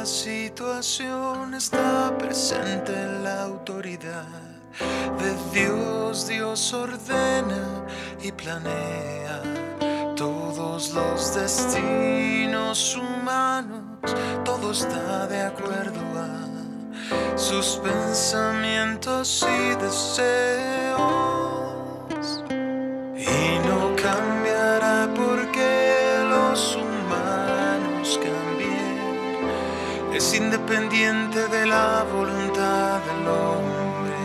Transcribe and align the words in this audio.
cada 0.00 0.06
situación 0.06 1.52
está 1.52 2.16
presente 2.16 2.92
la 3.22 3.42
autoridad 3.42 4.24
de 5.18 5.60
Dios. 5.60 6.26
Dios 6.26 6.72
ordena 6.72 7.84
y 8.22 8.32
planea 8.32 9.42
todos 10.16 10.94
los 10.94 11.34
destinos 11.34 12.96
humanos. 12.96 13.82
Todo 14.42 14.72
está 14.72 15.26
de 15.26 15.42
acuerdo 15.42 16.00
a 16.16 17.36
sus 17.36 17.78
pensamientos 17.84 19.46
y 19.46 19.74
deseos. 19.84 21.02
Y 23.18 23.68
no 23.68 23.79
independiente 30.40 31.46
de 31.48 31.66
la 31.66 32.04
voluntad 32.12 33.00
del 33.08 33.28
hombre. 33.28 34.18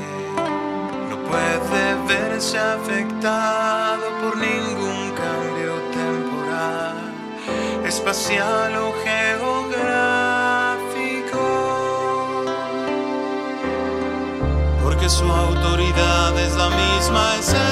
No 1.10 1.18
puede 1.30 1.96
verse 2.08 2.58
afectado 2.58 4.06
por 4.22 4.38
ningún 4.38 5.12
cambio 5.24 5.74
temporal, 6.02 6.98
espacial 7.86 8.76
o 8.78 8.94
geográfico. 9.04 9.66
Porque 14.84 15.10
su 15.10 15.26
autoridad 15.26 16.40
es 16.40 16.56
la 16.56 16.70
misma 16.70 17.36
esencia 17.40 17.65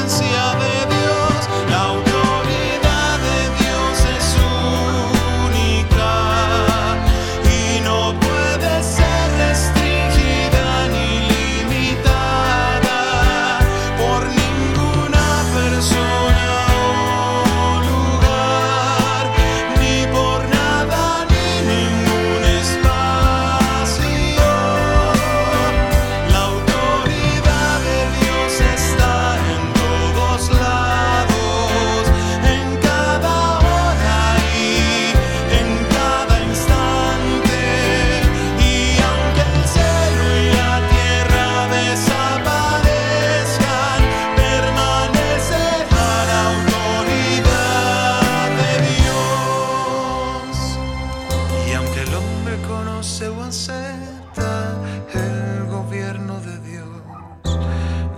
el 52.14 52.20
hombre 52.20 52.58
conoce 52.68 53.28
o 53.28 53.42
acepta 53.42 54.76
el 55.16 55.66
gobierno 55.66 56.40
de 56.42 56.60
Dios, 56.60 56.88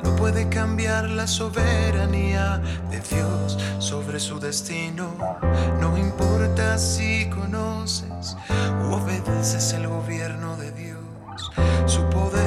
no 0.04 0.16
puede 0.18 0.50
cambiar 0.50 1.10
la 1.10 1.26
soberanía 1.26 2.62
de 2.92 3.00
Dios 3.00 3.58
sobre 3.80 4.20
su 4.20 4.38
destino. 4.40 5.16
No 5.80 5.98
importa 5.98 6.78
si 6.78 7.30
conoces 7.30 8.36
o 8.84 8.96
obedeces 8.96 9.72
el 9.72 9.88
gobierno 9.88 10.58
de 10.58 10.72
Dios, 10.74 11.52
su 11.86 12.02
poder 12.10 12.45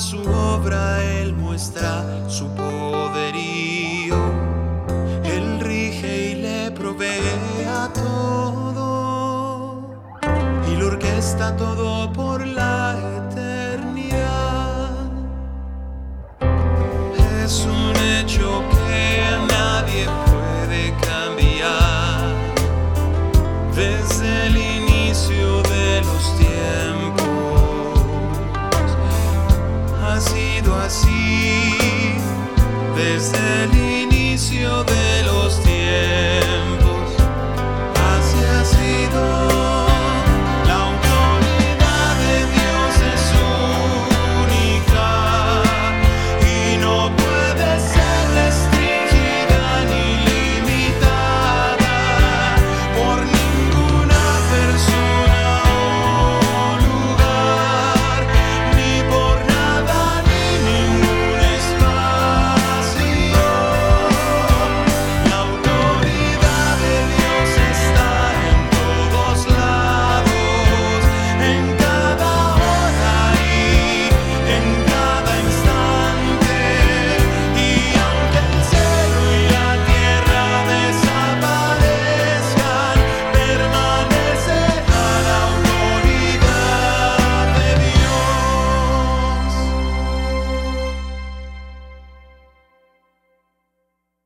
su 0.00 0.20
obra, 0.22 1.02
Él 1.02 1.34
muestra 1.34 2.04
su 2.28 2.46
poderío. 2.54 4.16
Él 5.24 5.60
rige 5.60 6.30
y 6.30 6.34
le 6.36 6.70
provee 6.70 7.64
a 7.68 7.92
todo. 7.92 9.90
Y 10.70 10.76
lo 10.76 10.86
orquesta 10.86 11.56
todo 11.56 12.12
por 12.12 12.46
la 12.46 12.96
eternidad. 13.28 14.90
Es 17.44 17.66